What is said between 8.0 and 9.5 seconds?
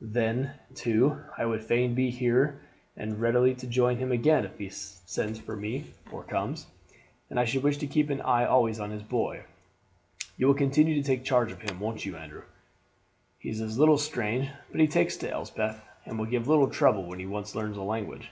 an eye always on his boy.